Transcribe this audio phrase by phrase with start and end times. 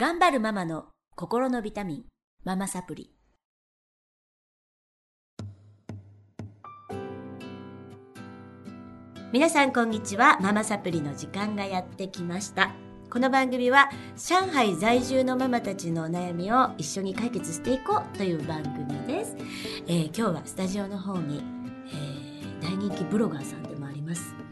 [0.00, 0.84] 頑張るママの
[1.16, 2.04] 心のビタミン、
[2.44, 3.10] ママサプリ。
[9.32, 10.38] 皆さんこんにちは。
[10.40, 12.76] ママサプリの時間がやってきました。
[13.10, 19.34] この番組は上海在住のママたちのお悩みを一緒に解決していこうという番組です。
[19.88, 21.42] えー今日はスタジオの方に、
[21.88, 24.47] えー大人気ブロガーさんでもあります。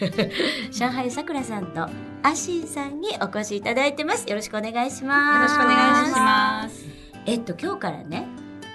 [0.70, 1.88] 上海さくらさんと
[2.22, 4.28] アシンさんにお越しいただいてます。
[4.28, 5.54] よろしくお願いします。
[5.54, 6.84] よろしくお願いします。
[7.26, 8.26] えっと今日からね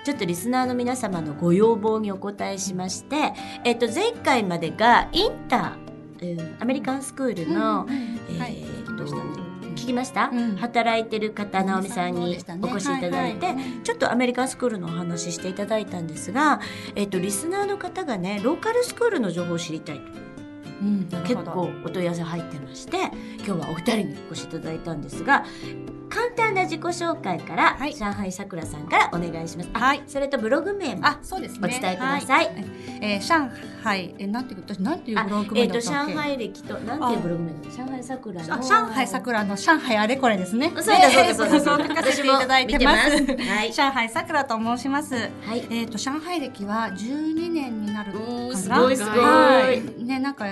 [0.04, 8.82] ちょっとリスナーの皆様のご要望にお答えしまして、えっと前回までがインター、うんアメリカンスクールの、えーはい
[9.72, 10.56] 聞きました、うん。
[10.58, 13.64] 働いてる方直美さんにお越しいただいて、はいはい。
[13.84, 16.60] ちょっとアメリカンスクールのお話ししていただいたんですが、
[16.96, 20.31] えっとリスナーの方がねローカルスクールの情報を知りたいと
[20.82, 22.98] うん、結構お問い合わせ入ってまして
[23.46, 25.46] 今日はお二人にお越しいただいたんですが
[26.14, 29.70] 簡単な自己紹介から、はい上海さくらさんからお願いします。
[29.74, 31.60] あはいそれとブログ名もあ、そうですね。
[31.64, 32.52] お伝えくださいは
[33.02, 33.50] えー上
[33.84, 36.14] 海、え、なんていう、私なんていうあブログえっ、と名だったっけ？
[36.14, 37.52] 上海歴となんていうブログ名？
[37.86, 40.72] 上海さくらのあ、上海桜の上海あれこれですね。
[40.78, 43.10] そうだそうだそうだそう書かせていただいてます。
[43.10, 45.16] ますはい上海桜と申します。
[45.16, 45.66] はい。
[45.72, 48.56] えっ、と上海歴は12年になるかな？
[48.58, 50.04] すごいすごいはい。
[50.04, 50.52] ねなんかで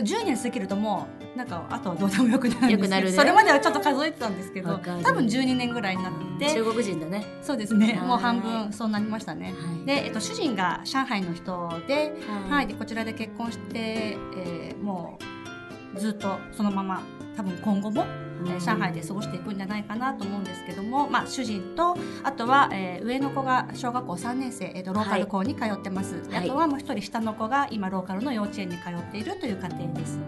[0.00, 2.88] も10年過ぎるともうなんかあとはどうでもよくなるんですけど。
[3.06, 3.10] ね。
[3.12, 6.52] それまではちょっと数えてたんですけど多分12年ぐらいになって。
[6.52, 7.24] 中国人だね。
[7.42, 7.94] そうですね。
[7.94, 8.06] はい。
[8.08, 9.46] もう半分そうなりましたね。
[9.46, 9.86] はい。
[9.86, 12.14] で、えっと、主人が上海の人で,、
[12.48, 12.64] ははい。
[12.64, 17.02] いでこちらで結婚して、えーもうずっとそのまま
[17.36, 18.04] 多分今後も、
[18.46, 26.46] えー上海で過ごしていくんじゃないかなと思うんですけども、まあ、主人とあとは、えー上の子が小学校3年生、えーとローカル校に通ってます、ではい。
[26.46, 30.18] あとはもう一人下の子が今ローカルの幼稚園に通っているという家庭です。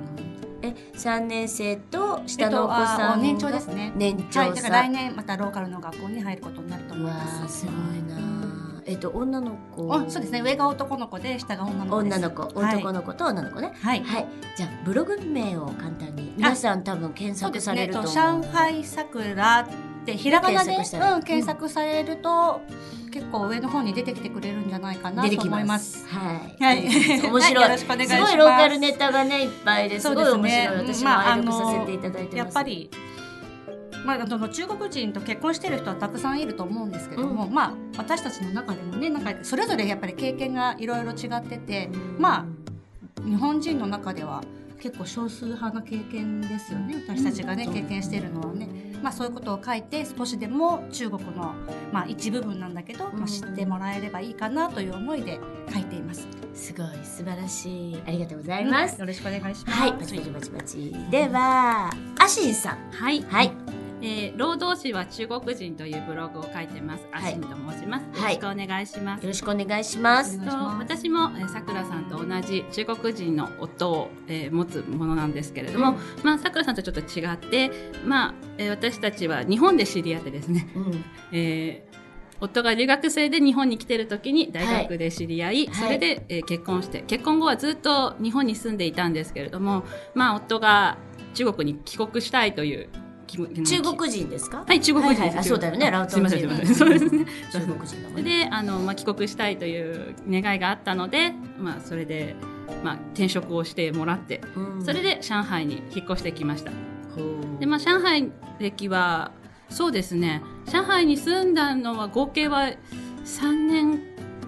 [0.62, 3.12] え三年生と下のお子えっとさんが？
[3.14, 3.92] あ年長ですね。
[3.96, 4.40] 年長。
[4.40, 7.60] はい、だから来年またローカルの学校に入ることになると思いまーす。
[7.60, 7.74] すごい
[8.08, 8.82] なー。
[8.86, 9.92] えっと女の子。
[9.92, 12.16] あそうですね上が男の子で下が女の子です。
[12.16, 13.72] 女の子、はい男の子と女の子ね。
[13.80, 14.26] はいはい。
[14.56, 18.12] じゃあブログ名を簡単に皆さん多分検索されると思う。
[18.12, 19.68] そうですね、上海桜
[20.12, 22.60] ってひらがなで検索したらうん、検索されると、
[23.10, 25.42] 結構上の方に出てきてくれるんじゃないかなと。
[25.42, 26.06] 思いますす。
[26.06, 26.62] はい。
[26.62, 26.84] はい
[27.22, 27.62] 面白い。
[27.64, 30.76] よろしくお願いしますすごいローカルネタがねいっぱいですごい面白い。
[30.76, 32.36] 私もまあ愛読させていただいてます。
[32.36, 32.90] やっぱり、
[34.04, 42.44] まあ、その中国人と結婚してる人はたくさんいると思うんですけども、うまあ私たちの中でもねなんかそれぞれやっぱり経験がいろいろ違ってて、うんまあ
[43.22, 44.44] 日本人の中では
[44.80, 48.68] 結構少数派の経験ですよね私たちがね、うん経験しているのはね。
[49.02, 51.54] まあ、そういうことを書いて少しでも中国の、
[51.92, 55.38] まあ、一部分なんだけど、まあ、知ってもらえればいいかなという思いで
[55.72, 56.26] 書いています。
[56.54, 58.02] すごい素晴らしい。
[58.06, 58.98] ありがとうございます。
[58.98, 59.78] よろしくお願いします。
[59.78, 60.96] はい、バチバチバチバチ。
[61.10, 62.90] では、アシンさん。
[62.90, 63.85] はい、はい。
[64.02, 67.06] えー労働史は中国人というブログを書いてます。
[67.10, 68.02] はいアシンと申します。
[68.04, 69.22] よはいろしくお願いします。
[69.22, 70.38] よろしくお願いします。
[70.38, 77.70] と私もえーさくらさんと同じ中国人の夫を、えー持つものなんですけれども、まあさくらさんとちょっと違って、
[78.04, 81.04] まあ、えー私たちは日本で知り合ってですね、うん。
[81.32, 81.96] えー
[82.38, 90.98] 夫が留学生で日本に来てる時に大学で知り合い、はいそれで、えー結婚して結婚後はずっと日本に住んでいたんですけれども、まあ、夫が
[91.32, 92.88] 中国に帰国したいという
[93.26, 94.64] 中国人ですか？
[94.66, 95.20] はい、中国人です。
[95.20, 96.74] はいはいあそうだよねラウトすみません、すみません。
[96.74, 97.26] そうですね。
[97.52, 98.22] 中国人だもんね。
[98.22, 102.36] で、あの、まあ、帰国したいという願いがあったので、まあ、それで、
[102.84, 106.70] まあ、転職をしてもらって、うんそれで上海に引っ越してきました。
[107.58, 109.32] で、まあ、上海歴は、
[109.68, 112.70] そうですね、上海に住んだのは合計は
[113.24, 114.00] 3年、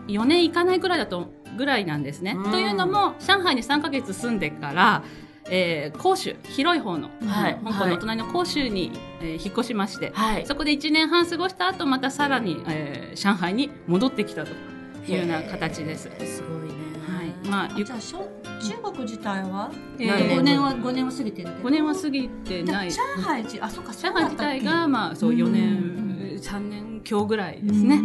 [0.06, 2.34] 4年いかないぐらいだと、ぐらいなんですね。
[2.36, 5.02] うんというのも、上海に3ヶ月住んでから、
[5.50, 10.46] えー、広州、広い方の、はい香港の隣の広州に、えー引っ越しまして、はい。
[10.46, 14.52] そこで1年半過ごした後、またさらに、えー上海に戻ってきたと
[15.10, 16.10] いうような形です。
[16.24, 16.74] すごいね。
[17.06, 17.48] はい。
[17.48, 18.28] まあ、ゆじゃあしょ
[18.60, 22.90] 中国自体は、え何年5年は5年は過ぎてるけど5年は過ぎてない。
[22.90, 28.00] 上海自あそうか上海自体が、まあ、そう、4年、3年強ぐらいですね。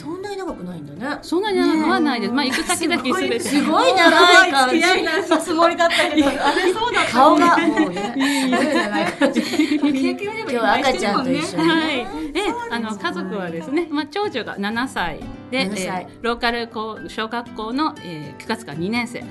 [0.00, 1.18] そんなに長くないんだね。
[1.20, 2.32] そんなに長くはないです。
[2.32, 3.40] まあ、行く先々すべて。
[3.40, 4.80] すごい長い感じ。
[4.80, 9.28] したつもりだったけどあれそうだった顔がもうね、今
[10.48, 11.68] 日は赤ちゃんと一緒に。
[11.68, 12.32] はい。
[12.32, 15.20] で、あの、家族はですね、まあ、長女が7歳
[15.50, 19.22] で、7歳えーローカル校小学校の、えー9月から2年生。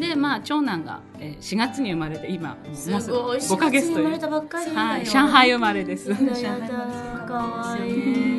[0.00, 3.38] で、まあ、長男が、えー4月に生まれて、今、もうすもうすぐごい。
[3.38, 4.20] 5ヶ月と4生まれいう。
[4.20, 4.70] たばっかり。
[4.74, 5.04] はい。
[5.06, 6.10] 上海生まれです。
[6.12, 7.90] かわい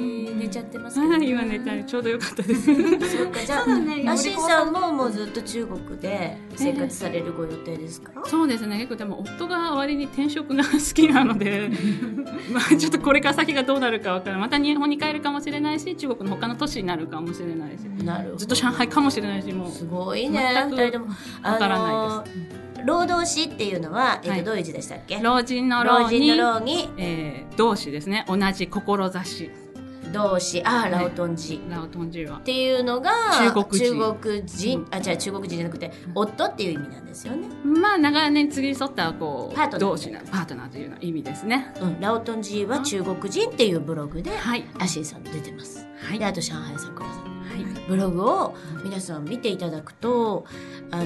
[0.05, 0.08] い。
[0.49, 2.65] ちゃってますけど、はい今寝たらちょうどよかったです。
[2.65, 4.09] そうかじゃあそうだね。
[4.09, 8.77] アシンさんももうずっと中国で生活されるご予定ですか、そうですね。
[8.77, 11.69] 結構でも夫が割に転職が好きなので
[12.51, 14.41] まあちょっとこれから先がどうなるかわからない。
[14.41, 17.81] また日本に帰るかもしれないし中国の他の都市になるかもしれないし。
[18.03, 18.35] なるほど。
[18.37, 19.71] ずっと上海かもしれないしもう。
[19.71, 20.51] すごいね。
[20.55, 21.07] 全く二人とも。
[21.43, 22.49] わからないです。
[22.81, 24.43] す労働詩っていうのは、えっとはい。
[24.43, 25.19] どういう字でしたっけ？
[25.21, 26.89] 老人の老人老にの老に。
[26.97, 28.25] えー、同志ですね。
[28.27, 29.51] 同じ志
[30.11, 31.61] 動詞あーはいラオトンジ。
[31.69, 32.37] ラオトンジーは。
[32.37, 33.11] っていうのが
[33.51, 33.93] 中国人。
[33.93, 39.79] 中国人あ違う中国人じゃなくて夫っていう意味なんですよね、まあ長年継ぎ添ったこうパートナー。
[39.79, 41.73] 同志なパートナーというような意味ですね。
[41.81, 44.65] うん、ラオトンジは中国人っていうブログではい。
[44.79, 46.19] アシンさん出てます、はい。
[46.19, 47.38] であと上海桜さんはい
[47.87, 50.45] ブログを皆さん見ていただくと
[50.91, 51.05] あの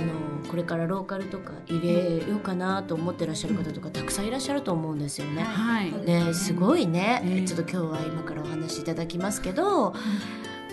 [0.50, 5.44] これからローカルとか入れようかなと思ってらっしゃる方とかたくさんいらっしゃると思うんですよね。
[5.44, 5.92] はい。
[6.06, 9.94] ね、すごいね、ええちょっと今日は今からお話しいただきますけど、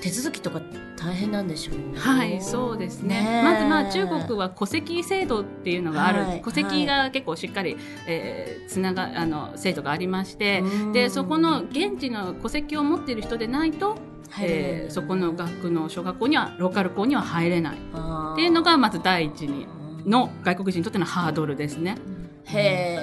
[0.00, 0.60] 手続きとか
[0.96, 1.98] 大変なんでしょうね。
[1.98, 3.14] はい、そうですね。
[3.22, 3.40] ね。
[3.40, 7.76] えまずまあ中国は戸籍制度っていうのがある、はい戸籍が結構しっかり、
[8.06, 10.92] えーつながあの制度がありまして、うん。
[10.92, 13.96] でそこの現地の戸籍を持っている人でないと、
[14.38, 17.76] えーそこの学区の小学校にはローカル校には入れない。
[17.76, 19.66] っていうのがまず第一に
[20.06, 21.96] の外国人にとってのハードルですね。
[22.44, 22.98] へ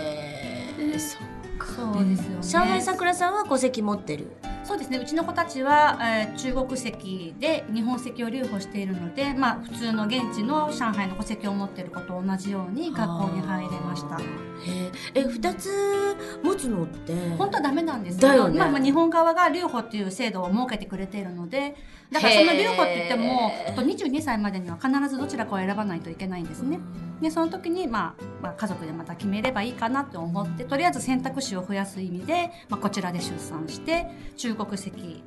[0.78, 1.00] え。
[1.00, 1.18] そ
[1.76, 2.38] そうですよね。
[2.42, 4.32] 上海桜さんは戸籍持ってる？
[4.64, 4.98] そうですね。
[4.98, 14.18] うちの子たちは、えー中国籍で日本籍を留保しているので、まあ、普通の現地の上海の戸籍を持っている子と同じように学校に入れました。
[14.20, 14.24] へ
[14.66, 15.70] え、え二つ
[16.44, 17.14] 持つのって。
[17.38, 21.76] 本当はダメなんですけど、ねまあ、まあ日本側が留保っていう制度を設けてくれているので
[22.12, 26.80] だからその留保って言ってもと22歳までには必ずどちらかを選ばないといけないんですね。
[27.22, 35.24] でその時に、まあ、まあ家族でまた決めればいいかなと思ってとりあえず選択肢を増やす意味で、まあ、こちらで出産して中国籍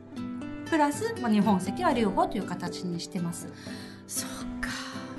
[0.70, 3.48] プラス、まあ、日本籍は留保という形にしてます。
[4.06, 4.59] そうか。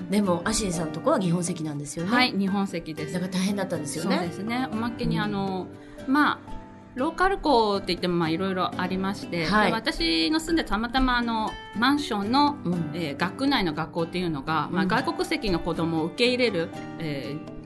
[0.10, 2.12] でもアシンさんのとこは日本籍なんですよね。
[2.12, 3.20] はい、日本籍ですだ。
[3.20, 4.32] から大変だったんですよそうでね。
[4.32, 4.68] すね。
[4.72, 5.68] おまけにあの、
[6.08, 6.62] まあ
[6.96, 12.92] ローカル校って言ってもまあいろいろありまして、はいで私の住んでたまたまあのマンションのうん。
[12.94, 16.70] えー学内の学校っていうのが、まあ、うん外国籍の子供を受け入れる、
[17.00, 17.61] えー、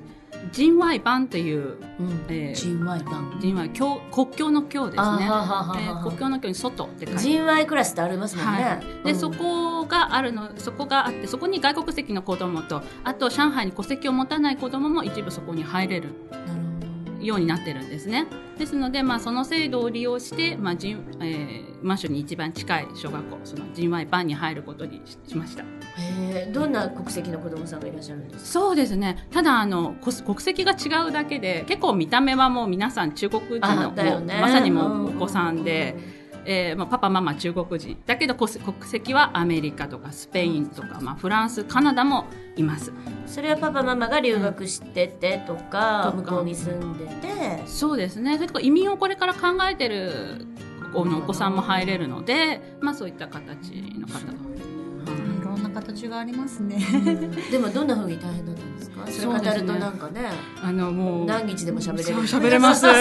[0.51, 2.25] 人外版といううん。
[2.30, 3.38] えー人外版。
[3.39, 8.63] 人外境国境の境ですね、えー国境の境に外って書いて人外クラスってありますもんね。
[8.63, 16.64] はい、で、うんそこがあるのそこがあってそこに外国籍の子供とあと上海に戸籍を持たない子供も一部そこに入れるなる。
[17.25, 18.25] ようになってるんですね。
[18.57, 25.63] ですので、まあ、その制度を利用して、まあ人えーマンションに一番近い小学校その人外班に入ることにししました。
[25.63, 25.68] へ
[26.48, 28.45] え、どんな国籍の子供さんがいらっしゃるんですか？
[28.62, 29.27] そうですね。
[29.31, 34.04] ただあのこ国籍が違うだけで結構見た目はもう皆さん中国人あのね。
[34.04, 35.06] もうまさにもうん。
[35.06, 35.95] うお子さんで、
[36.45, 42.25] えーまあ、パパママ中国人だけどこ国籍はアメリカとかスペインとか、まあ、フランスカナダも
[42.56, 42.92] います
[43.25, 47.36] それはパパママが留学しててとか、とか向こうに住んでて。
[47.65, 50.45] そうですねそれとか移民をこれから考えてる
[50.94, 54.75] おお子さんも入れるので、まあ、そういった形の方が。
[55.75, 56.80] 形がありますね。
[57.51, 59.06] でもどんな風に大変だったんですか？
[59.07, 60.30] それ語るとなんかね、
[60.62, 62.22] あのもう何日でも喋れる。
[62.22, 62.86] 喋れます。
[62.86, 62.92] ま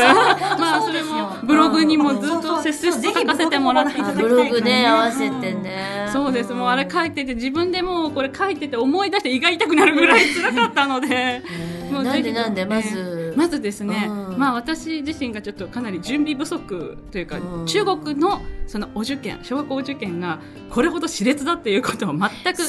[0.76, 6.08] あそれもブログにもずっと切々と書かせてもらってあブログね合わせてね。
[6.12, 6.52] そうです。
[6.52, 11.06] もうあれ書いてて自分でもうこれ書いてて思い出して胃が痛くなるぐらい辛かったので。
[11.08, 14.38] へーもうぜひなんでなんでまず、まずですね、うん。
[14.38, 17.66] まあ私自身がちょっとかなり準備不足というか、うん。
[17.66, 22.62] 中国のそのお受験、小学校受験がこれほど熾烈だっていうことを全く。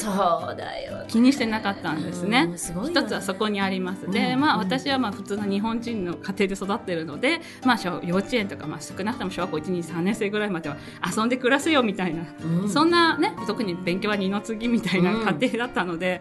[1.08, 2.50] 気にしてなかったんですね。
[2.84, 4.10] 一つはそこにあります。
[4.10, 4.40] で、うん。
[4.40, 10.76] まあ私はまあ普通の日本人の家庭で育ってるので、まあ小幼稚園とかまあ少なくとも小学校1、2、3年生ぐらいまでは
[11.16, 12.24] 遊んで暮らせよみたいな、
[12.62, 12.68] うん。
[12.68, 16.20] そんなね、特に勉強は二の次みたいな家庭だったので、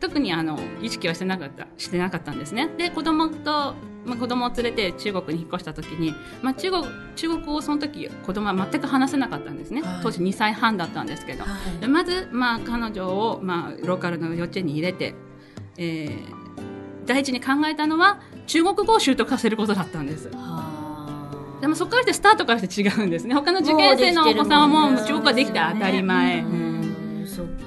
[0.00, 2.68] 特にあの意識はしてなかったしてなかったんですね。
[2.76, 3.74] で子供と
[4.06, 6.84] まあ、子供を連れて中国に引っ越した時に、まあ、中国
[7.16, 15.14] 中国語をその時子供は全く話せなかったんですね、はい当時2歳半だったんですけど、はいでまず、まあ、彼女を、まあ、ローカルの幼稚園に入れて、
[15.76, 16.46] えー
[17.06, 20.28] 第一に考えたのは中国語を習得させることだったんです。
[20.28, 20.66] はあ
[21.60, 23.34] でもそこからしてスタートからして違うんですね。
[23.34, 26.44] 他の受験生のお子さんはもう中国語ができて当たり前。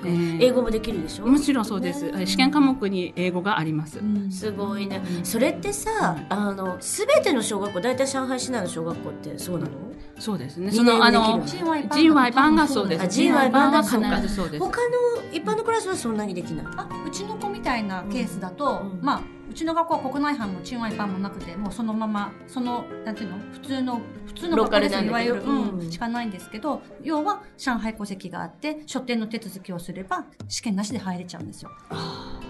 [0.10, 0.18] うん。
[0.18, 1.28] そっかえー英語もできるでしょ？
[1.28, 2.12] もちろんそうです。
[2.26, 4.00] 試験科目に英語があります。
[4.32, 5.02] すごいね。
[5.24, 9.72] それってさあの全ての小学校大体上海市内の小学校ってそうなの？
[10.20, 10.72] そうですね。
[10.72, 11.66] そのあの英語できる？
[11.90, 13.04] 人外版がそうです。
[13.04, 14.16] あ人外版がそうか。
[14.18, 14.64] 必ずそうです。
[14.64, 14.96] 他の
[15.32, 16.66] 一般のクラスはそんなにできない？
[16.78, 19.00] あうちの子みたいなケースだと、うん。
[19.02, 23.38] まあうちの学校は国内班もチンワイ班もなくてもうそのままそのなんていうの？
[23.52, 31.72] 普通の普通の学校ですよいわゆる、うん、しかないんですけど要は上海戸籍があって書店の手続きをすれば試験なしで入れちゃうんですよ。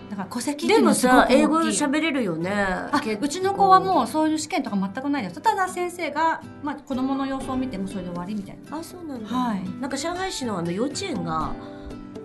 [0.10, 2.52] だから戸籍でもさ英語喋れるよね
[3.22, 8.78] うちの子はもうそういう試験とか全くないですただ先生が、まあ、子供の様子を見てもそれで終わりみたいな。
[8.78, 11.54] あそうなんだ、はい、なんか上海市のあの幼稚園が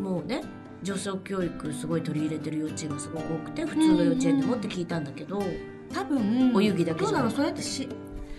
[0.01, 0.43] もうね
[0.85, 5.43] 女性教育すごい取り入れてる幼稚園がすごく多くて普通の幼稚園でもって聞いたんだけど、
[5.93, 7.89] 多分お遊戯だけじゃどうだろうそれってし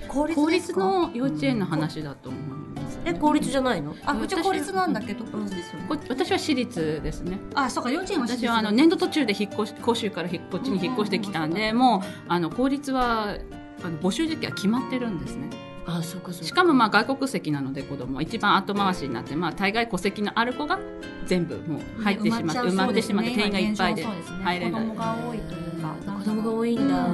[0.08, 2.42] 公立公立の幼稚園の話だと思い
[2.80, 3.96] ます、え公立じゃないの？
[4.06, 7.40] あうちは公立なんだけど、公立ですよ、ね、私は私立ですね。
[7.56, 13.38] あそうか幼稚園は私はあの年度途中で引っ越し甲州からこっちに引っ越してきたんで、もうあの公立は
[13.84, 15.50] あの募集時期は決まってるんですね
[15.88, 20.80] あそうかしかもまあ外国籍なので子供一番後回しになって、まあ、大概戸籍のある子が
[21.28, 25.96] 全部もう入ってしまって埋まってしまって定員がいっぱいで入れない、子供が多いというか。
[26.20, 27.08] 子供が多いんだ、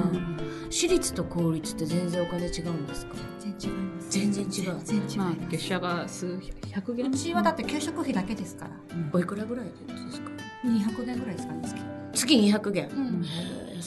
[0.70, 3.14] 私立と公立って全然お金違うんですか？
[3.40, 4.10] 全然違います。
[4.10, 4.80] 全然違う。
[4.84, 6.38] 全然違いまあ、月謝が数
[6.72, 7.10] 百元。
[7.10, 8.70] うちはだって給食費だけですから、
[9.12, 9.72] おいくらぐらいで
[10.12, 10.30] すか
[10.64, 13.24] ？200元ぐらいですかね月200元、うん、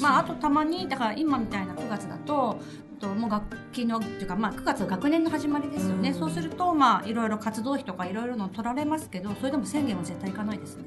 [0.02, 2.60] まああとたまにだから今みたいな9月だと
[2.96, 10.86] ともう学期のっていうか、まあ、9月学年の始まりですよね、うん、そうすると、まあ、いろいろ活動費とかいろいろの取られますけどそれでも1000元は絶対いかないですね。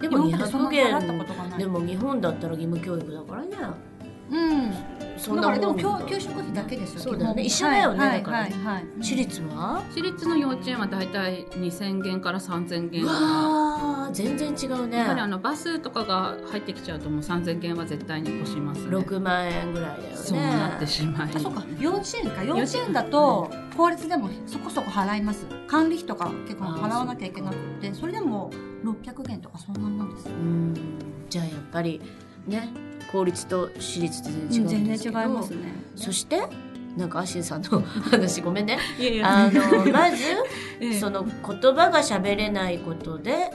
[0.00, 3.56] でも200元でも日本だったら義務教育だからね
[4.30, 4.72] うん。
[5.16, 7.44] そんなだからでも教給食費だけですよそうだよね。
[7.44, 9.82] 一緒だよね、はい、だから、はいはい、私立は？
[9.90, 13.06] 私立の幼稚園は大体2000元から3000元。
[13.06, 14.98] わ全然違うね。
[14.98, 18.88] やはりあのバスとかが入ってきちゃうともう3000元は絶対に越しますね。
[18.88, 20.16] 6万円ぐらいだよね。
[20.16, 21.32] そうなってしまい。
[21.40, 21.64] そうか。
[21.78, 22.44] 幼稚園か。
[22.44, 22.92] 幼稚園。
[22.92, 25.46] だと公立でもそこそこ払います。
[25.68, 28.50] 管理費とか結構払わなきゃいけなくてそれでも
[28.84, 30.74] 600元とかそんなんなんですうん。
[31.28, 32.00] じゃあやっぱり
[32.46, 32.68] ね
[33.04, 35.56] 公立と私立って全然違うんですけど、全然違いますね。
[35.96, 36.42] そして
[36.96, 38.78] なんかアシンさんの話ごめんね。
[39.24, 40.16] あの まず、
[40.80, 41.32] ええ、その言
[41.74, 43.50] 葉が喋れないことで、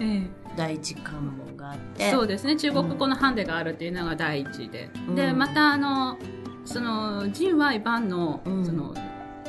[0.58, 2.12] 第一関門があって。
[2.12, 2.58] そうですね。
[2.58, 6.18] 中国語のハンデがあるっていうのが第一で、うん、でまたあの
[6.65, 8.94] その人外版の、うん、その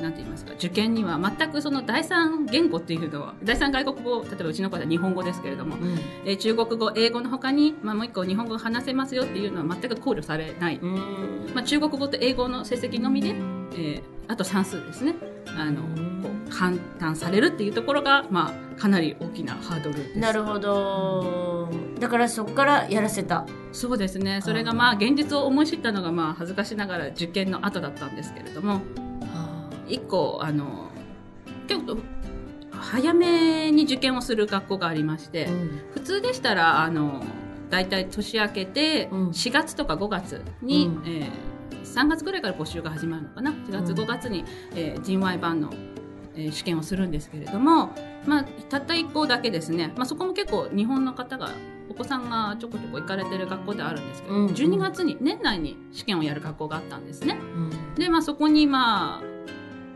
[0.00, 15.14] なんて言いますか受験には全くその第三言語っていうのは第三外国語例えばうちの子は日本語ですけれども、うん、え中国語英語のほかに、まあ、もう一個日本語話せますよっていうのは全く考慮されない、まあ、中国語と英語の成績のみで、えー、あと算数ですね。
[15.56, 15.82] あの
[16.22, 20.18] こう簡単されるっていうところが、まあ、かなり大きなハードルです。
[20.18, 21.68] なるほど。
[21.98, 23.46] だからそこからやらせた。
[23.72, 24.40] そうですね。
[24.42, 28.80] それがまあ現実を思い知ったのがまあ恥ずかしながら受験の後だったんですけれども
[29.90, 30.90] 一個あの
[31.66, 31.98] 結構
[32.72, 37.22] 早めに受験をする学校がありまして、うん、普通でしたらあの
[37.68, 44.44] 大体年明けて4月とか5月に、うん、えー、3月ぐらいから募集が始まるのかな？4月5月に、
[44.74, 45.72] えー、人 Y 版の、
[46.34, 47.90] えー、試験をするんですけれども、
[48.26, 51.50] まあ、たった1校だけですね、まあ、そこも結構日本の方が
[51.88, 57.34] お子さんがちょこちょこ行かれてる学校ではあるんですけど、うん、12月に年内に試験をやる学校があったんですね。
[57.34, 59.29] うん、で、まあ、そこにまあ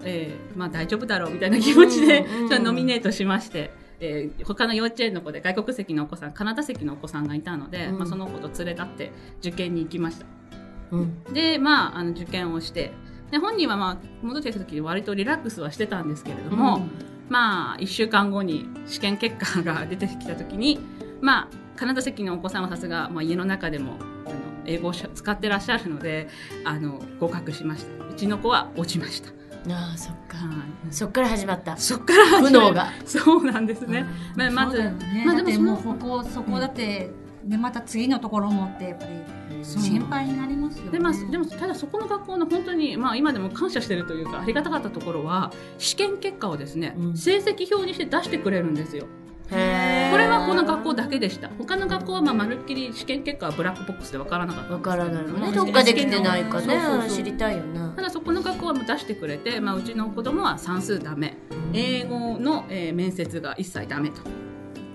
[0.04, 2.26] えー、まあ大丈夫だろうみたいな気持ちで、
[2.60, 10.26] ノミネートしまして、えー、他の幼稚園の子で外国籍のお子さんカナダ籍のお子さんがいたので、うん、まあ、その子と連れ立って受験に行きました。
[10.90, 12.92] うん、でまああの受験をして
[13.30, 16.90] で本人は、まあ、戻ってきた時割とリラックスはしてたんですけれども、うん、
[17.28, 20.78] まあ1週間後に試験結果が出てきた時に
[21.20, 23.94] まあカナダ籍のお子さんはさすが、まあ、家の中でも
[24.26, 24.34] あの
[24.66, 26.28] 英語を使ってらっしゃるので
[26.64, 28.04] あの合格しました。
[28.06, 29.43] うちの子は落ちました。
[29.68, 30.36] ああそっか、
[30.90, 31.76] そっから始まった。
[31.76, 34.04] そっから始まったそうなんですね、
[34.36, 34.82] まあ、まず、
[35.24, 37.10] まあでもそのここそこだって、
[37.44, 40.90] でまた次のところもってやっぱり心配になりますよね。
[40.92, 49.06] でまあでもただそこの学校の本当にまあ今でも感謝してるというかありがたかったところは試験結果をですね、うん、成績表にして出してくれるんですよ。
[49.50, 51.48] これはこの学校だけでした。
[51.58, 55.52] 他の学校はまあまるっきり試験結果はブラックボックスでわからなかったわからないね。
[55.52, 56.78] どっかできてないかね。
[57.08, 61.36] 知りたいよなただそこの学校はもう出してくれて、まあ、うちの子供は算数ダメ、
[61.72, 64.22] 英語の、えー、面接が一切ダメと。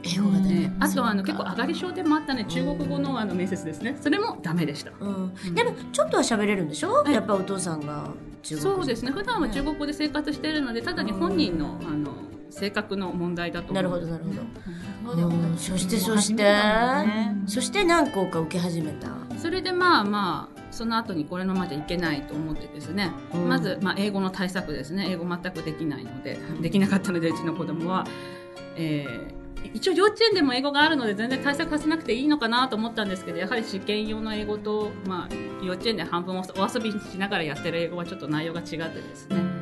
[0.03, 2.45] 英語がね、あとはあの結構上がり症でもあったね。
[2.45, 3.97] 中国語のあの面接ですね。
[4.01, 8.09] それもダメでした、うん、でもちょっとは喋れるんでしょ、やっぱお父さんが
[8.41, 9.11] そうですね。
[9.11, 12.11] 普段は中国語で生活しているのでただに本人のあの
[12.59, 14.23] 性格の問題だとなるほどなる
[15.05, 16.53] ほど、うん、そしてそして、
[17.47, 19.07] そして何校か受け始めた？
[19.37, 25.07] それでまあまあその後にこれのまでいけないと思ってですね、うん、まず、まあ、英語の対策ですね。
[25.09, 28.05] 英語全くできないのでできなかったのでうちの子供は、
[28.75, 39.58] えー、一応幼稚園でも英語があるので全然対策させなくていいのかなと思ったんですけどやはり試験用の英語と、まあ、幼稚園で半分お遊びしながらやってる英語はちょっと内容が違ってですね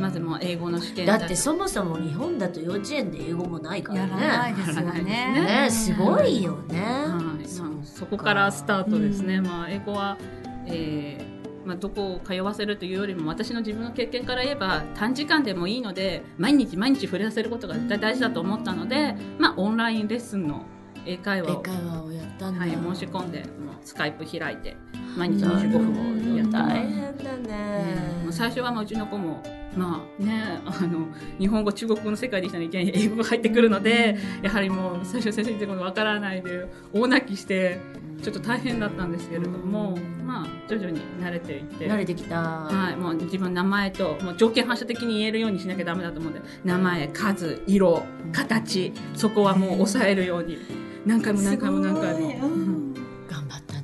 [0.00, 4.62] まずもう英語の試験だってそもそも日本だと幼稚園で英語もないからやらないね。
[4.64, 5.02] ですよね。
[5.04, 6.80] ねすごいよね。
[6.80, 10.18] はいまあ、そこからスタートですね、まあ、英語は、
[10.66, 20.64] えーまあ、どこを通わせるというよりも私の自分の経験から言えば短時間でもいいので毎日毎日触れさせることが絶対大事だと思ったので、まあ、オンラインレッスンの
[21.04, 22.60] 英会話を、英会話をやったんだ。
[22.60, 23.48] はい、申し込んでもう
[23.84, 24.76] スカイプ開いて
[25.16, 26.88] 毎日25分をやってもら大う。
[26.88, 27.84] 変だね。
[28.22, 29.42] もう最初はまあうちの子も
[29.76, 31.06] まあね、あの
[31.38, 37.78] 日本語中国語の世界できたらいきなり英語が入ってくるのでやはりもう最初先生に言ってことわからないで大泣きして
[38.22, 41.88] ちょっと大変だったんですけれども、まあ徐々に慣れていって。
[41.88, 42.40] 慣れてきた。
[42.40, 50.58] はい、もう自分の名前ともう条件反射的に言えるようにしなきゃダメだと思うんで名前数色形そこはもう抑えるように。
[51.06, 52.28] 何回も何回も何回も。
[52.28, 52.94] うん。
[53.28, 53.82] 頑張ったね。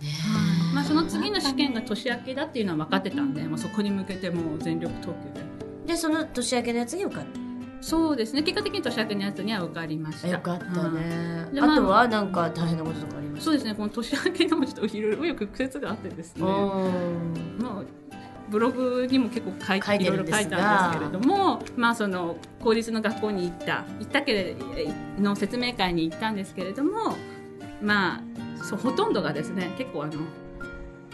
[0.75, 5.44] まあ、その次の試験が年明けだっていうのは分かってたんで、もうそこに向けてもう全力投球で。
[5.87, 7.25] でその年明けのやつに受かっ
[7.81, 8.43] そうですね。
[8.43, 10.29] 結果的に年明けのやつには受かりました。
[10.29, 10.29] た。
[10.29, 11.49] よかったね。
[11.53, 13.45] でまああとはなんか大変なこととかありました？
[13.45, 13.75] そうですね。
[13.75, 16.43] この年明けのもちょっといろいろ紆余曲折があってですね。
[16.43, 17.59] うん。
[17.59, 17.83] まあ
[18.49, 24.57] ブログにも結構書い書いていろいろ書いたんですけれども、まあその公立の学校に行った行ったけれ
[25.19, 27.17] の説明会に行ったんですけれども、
[27.83, 28.23] ま
[28.59, 30.13] あそうほとんどがですね結構あの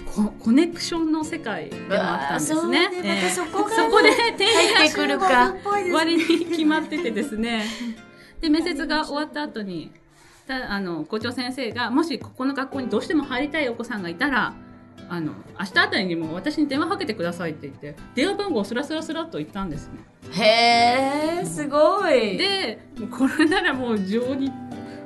[0.07, 2.89] ココネクションの世界でもあったんですね。
[3.03, 5.55] ねまたそこがねそこで定入ってくるか。
[5.93, 7.65] 割に決まっててですね。
[8.41, 9.93] で、面接が終わった後に、
[10.47, 14.55] たあの、校長先生が、もしここの学校にどうしても入りたいお子さんがいたら、
[15.09, 20.01] あの、明日あたりにも私に電話かけてくださいって言って、電話番号をスラスラスラっと言ったんですね。
[20.33, 22.39] へえ、すごい。
[22.39, 22.79] で、
[23.11, 24.51] これならもう情に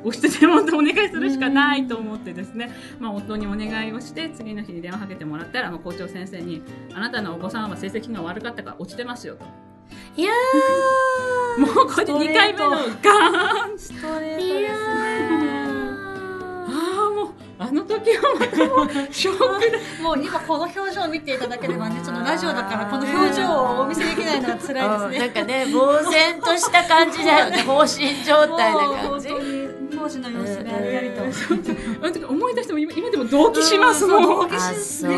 [0.04, 2.70] 押してでもお願いするしかないと思ってですね、
[3.00, 6.62] まあ、夫にお願いをして次の日に電話かけてもらったら、まあ、校長先生に
[6.94, 9.44] 「あなたのお子さんは成績が悪かったから落ちてますよ」と。
[10.16, 11.61] いやー。
[11.61, 14.73] もうこれで2回目のガーンストレートです
[16.66, 19.78] ああもうあの時はまたもうショックでね。
[20.02, 25.18] もう今この表情を見ていただければね、ちょっとラジオだからこの表情をお見せできないのは辛いですね。
[25.18, 27.62] なんかね、呆然とした感じだよね。
[27.66, 29.28] 放心状態な感じ。
[30.04, 31.23] 本当時の様子りありと。
[31.23, 31.26] あ
[32.06, 35.12] の時思い出しても今今でも同期しますもん、ねそうですよ。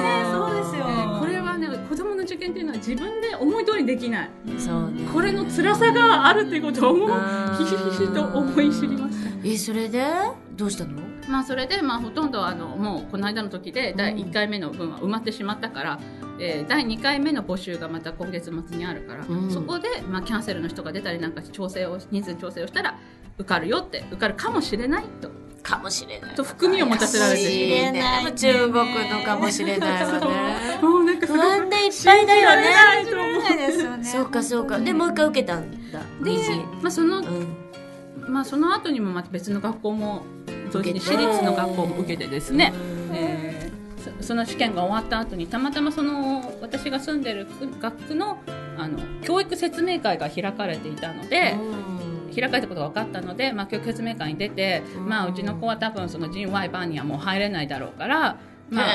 [1.18, 4.30] これはね子供の受験っていうのは自分で思い通りにできない。
[4.58, 5.08] そうね。
[5.12, 7.10] これの辛さがあるっていうことをもう
[7.58, 9.30] ひしひしと思い知りました。
[9.44, 10.04] え、それで？
[10.56, 11.02] どうしたの？
[11.28, 15.98] まあそれでまあほとんどあのもうこの間の時で第1回目の分は埋まってしまったから、
[16.38, 22.98] えー第2回目の募集がまた今月末にあるから、うんそこでまあキャンセルの人が出たりなんか調整を人数調整をしたら
[23.38, 25.30] 受かるよって受かるかもしれないと
[25.62, 26.34] かもしれない。
[26.34, 28.72] と含みを持たせられてかもしれないね中国
[29.10, 30.78] のかもしれないわね。
[30.80, 34.04] もうなんかすごい不安でいっぱいだよね。
[34.04, 34.78] そうかそうか。
[34.78, 36.00] で、もう一回受けたんだ。
[36.22, 36.32] で。
[36.82, 37.56] まあそのうん。
[38.28, 40.22] まあその後にもまた別の学校も
[40.72, 42.95] 同時に受けて私立の学校も受けてですね、うんえー
[44.26, 47.46] そその試験が終わった後にたまたまその私が住んでる
[47.80, 48.38] 学区の
[48.76, 51.56] あの教育説明会が開かれていたので、
[52.34, 55.08] 開かれたことが分かったので、まあ、教育説明会に出て、うん。
[55.08, 58.86] まあ、うちの子は多分その人 Y バンにはもう入れないだろうから、まあ、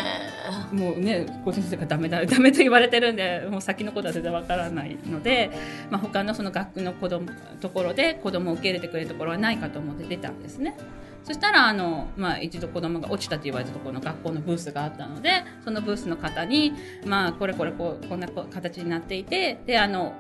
[0.71, 5.49] へもうね、校長先生がダメだ、 ダメと言われてるんで、もう先のことは全然わからないので、
[5.89, 7.27] まあ、他のその学区の子供、
[7.59, 10.77] ところで子供を受け入れてくれるところはないかと思って出たんですね。
[11.23, 16.73] そしたら、あの、まあ、一度子供が落ちたと言われたところの学校のブースがあったので、そのブースの方に、
[17.05, 20.13] まあ、これこれこう、こんなこ形になっていて、で、あの、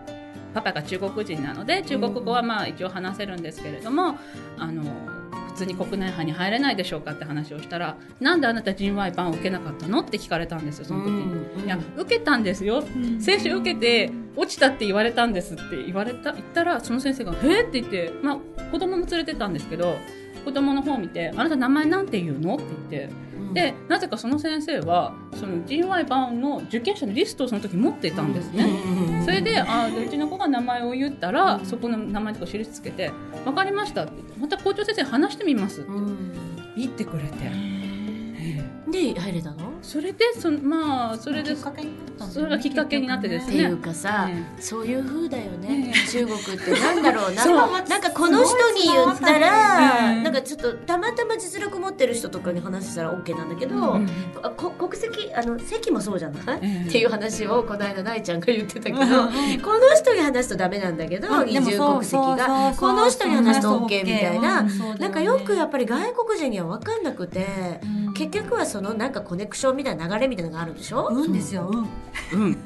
[0.53, 4.17] パパが中国人なので、中国語はまあ一応話せるんですけれども、
[4.57, 4.83] あの、
[5.51, 11.21] 普通に国内派に入れないでしょうかって話をしたら、なんであなた人 Y 版を受けなかったのって聞かれたんですよ、その時に。
[11.23, 12.83] うんいや、受けたんですよ。
[13.19, 19.97] 先週受けて、落ちたって言われたんですって言われた、言ったら、その先生が、えーって言って、まあ、子供も連れてったんですけど、
[20.43, 22.55] 子供の方を見て、あなた名前なんて言うの？
[22.55, 23.13] って言って、
[23.53, 28.65] で、なぜかその先生は、その GY 版の受験者のリストをその時持っていたんですね。
[29.25, 33.11] それで、あーでうちの子が名前を言ったら、そこの名前とか印つけて、
[33.45, 35.89] わかりましたって言って、また校長先生に話してみますって。
[35.89, 36.33] うん。
[36.77, 37.51] 言ってくれて、
[38.91, 39.71] で入れたの？
[39.81, 43.53] それでそのまあそれでそれがきっかけになってですね。
[43.53, 47.45] っていうかさ、えそういう風だよね、え中国ってなんだろうな。
[47.87, 53.99] なんかこの人に言ったら、うんなんかちょっとたまたま実力持ってる人とかに話したら OK なんだけど、
[54.77, 56.87] 国籍あの籍もそうじゃない、ええ。
[56.87, 59.05] っていう話をこの間大ちゃんが言ってたけど、うん。
[59.61, 62.73] この人に話すとダメなんだけど、うんでも二重そう国籍が。
[62.77, 64.63] この人に話すと OK みたいな、
[64.99, 67.47] なんかよくやっぱり外国人には分かんなくて、
[67.83, 71.71] うん結局はそのなんかコネクションみたいな流れみたいなのがあるでしょ、うんですよ、
[72.31, 72.43] うん。
[72.43, 72.51] うん。
[72.51, 72.57] よ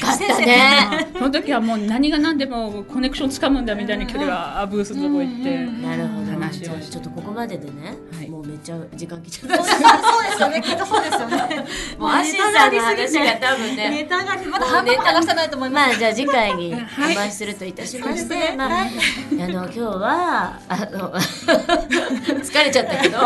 [0.00, 1.12] かったね。
[1.12, 6.35] その時はもう何が何でもコネクションつかむんだみたいな距離はあブースのとこ行って、うんなるほど。
[6.46, 9.64] 話をちょっとここまででね、はいもうめっちゃ時間来ちゃった。
[9.64, 11.66] そうですよね、きっとそうですよね。
[11.98, 13.90] もうアシさんの話が多分ね。
[13.90, 15.88] ネタがまだ半分も話してないと思います。
[15.88, 18.90] まあじゃあ次回に はいお会いするといたしまして、そうですねまあ、はい
[19.42, 21.12] あの今日はあの
[22.46, 23.18] 疲れちゃったけど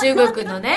[0.00, 0.76] 中国のね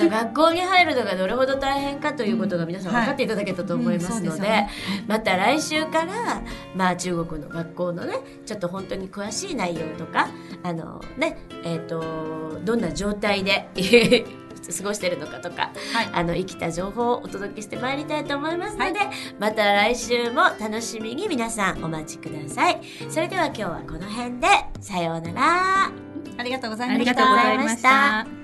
[0.00, 4.70] あの学校に入るのがどれほど大変かということが皆さん分かっていただけたと思いますので,、うんそうですよね
[5.06, 6.42] また来週から、
[6.74, 8.14] まあ、中国の学校のね
[8.46, 10.28] ちょっと本当に詳しい内容とか
[10.62, 13.68] あのねえっ、とどんな状態で
[14.76, 18.98] 過ごしてるのかとか、はいあの生きた情報をお届けしてまいりたいと思いますので、
[19.38, 22.80] また来週も楽しみに皆さんお待ちください。
[23.10, 24.48] それでは今日はこの辺で
[24.80, 25.92] さようなら。
[26.36, 27.10] ありがとうございあました。
[27.12, 28.43] りがとうございました。